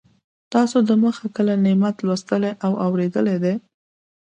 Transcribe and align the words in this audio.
تاسو 0.53 0.77
د 0.89 0.91
مخه 1.03 1.25
کله 1.35 1.53
نعت 1.63 1.97
لوستلی 2.05 2.51
یا 2.61 2.67
اورېدلی 2.85 3.37
دی. 3.43 3.53